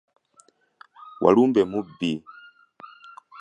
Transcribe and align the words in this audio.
Walumbe 1.23 1.61
mubbi! 1.71 2.11